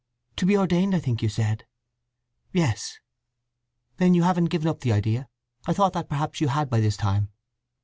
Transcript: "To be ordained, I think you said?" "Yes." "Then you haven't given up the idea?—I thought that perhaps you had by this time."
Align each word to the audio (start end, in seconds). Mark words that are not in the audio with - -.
"To 0.37 0.47
be 0.47 0.57
ordained, 0.57 0.95
I 0.95 0.99
think 0.99 1.21
you 1.21 1.29
said?" 1.29 1.67
"Yes." 2.51 2.97
"Then 3.97 4.15
you 4.15 4.23
haven't 4.23 4.45
given 4.45 4.67
up 4.67 4.79
the 4.79 4.91
idea?—I 4.93 5.73
thought 5.73 5.93
that 5.93 6.09
perhaps 6.09 6.41
you 6.41 6.47
had 6.47 6.71
by 6.71 6.79
this 6.79 6.97
time." 6.97 7.29